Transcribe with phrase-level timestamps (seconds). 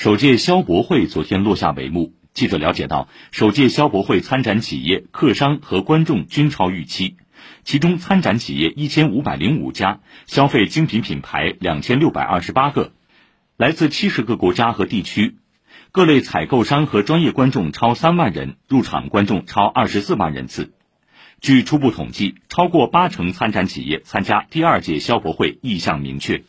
[0.00, 2.14] 首届消博会昨天落下帷幕。
[2.32, 7.18] 记者了解到首届消博会参展企业客商和观众均超预期。
[7.64, 12.92] 其中参展企业一千五百零五家消费精品品牌两千六百二十八个
[13.58, 15.36] 来自七十个国家和地区。
[15.92, 20.72] 各类采购商和专业观众超三万人入场观众超二十四万人次。
[21.42, 26.42] 据初步统计超过八成参展企业参加第二届消博会意向明确。